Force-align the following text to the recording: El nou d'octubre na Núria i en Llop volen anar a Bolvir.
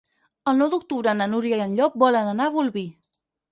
El 0.51 0.55
nou 0.61 0.71
d'octubre 0.73 1.13
na 1.19 1.27
Núria 1.35 1.61
i 1.61 1.65
en 1.67 1.77
Llop 1.81 2.01
volen 2.07 2.33
anar 2.35 2.51
a 2.53 2.57
Bolvir. 2.59 2.87